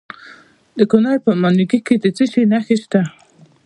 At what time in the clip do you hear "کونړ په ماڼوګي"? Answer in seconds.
0.91-1.79